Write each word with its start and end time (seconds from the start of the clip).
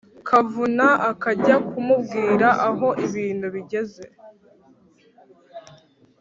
kavuna 0.27 0.87
akajya 1.11 1.55
kumubwira 1.69 2.47
aho 2.69 2.87
ibintu 3.05 3.47
bigeze 3.55 4.05